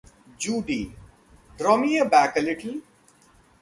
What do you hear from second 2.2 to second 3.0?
a little.